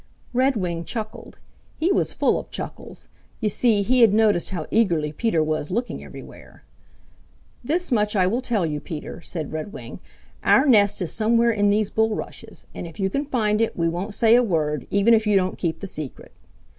Redwing 0.33 0.83
chuckled. 0.83 1.37
He 1.77 1.91
was 1.91 2.11
full 2.11 2.39
of 2.39 2.49
chuckles. 2.49 3.07
You 3.39 3.49
see, 3.49 3.83
he 3.83 3.99
had 4.01 4.15
noticed 4.15 4.49
how 4.49 4.65
eagerly 4.71 5.11
Peter 5.11 5.43
was 5.43 5.69
looking 5.69 6.03
everywhere. 6.03 6.63
"This 7.63 7.91
much 7.91 8.15
I 8.15 8.25
will 8.25 8.41
tell 8.41 8.65
you, 8.65 8.79
Peter," 8.79 9.21
said 9.21 9.51
Redwing; 9.51 9.99
"our 10.43 10.65
nest 10.65 11.03
is 11.03 11.11
somewhere 11.13 11.51
in 11.51 11.69
these 11.69 11.91
bulrushes, 11.91 12.65
and 12.73 12.87
if 12.87 12.99
you 12.99 13.11
can 13.11 13.25
find 13.25 13.61
it 13.61 13.77
we 13.77 13.87
won't 13.87 14.15
say 14.15 14.33
a 14.33 14.41
word, 14.41 14.87
even 14.89 15.13
if 15.13 15.27
you 15.27 15.35
don't 15.35 15.59
keep 15.59 15.81
the 15.81 15.85
secret." 15.85 16.31